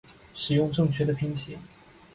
[0.33, 1.59] 使用正确的拼写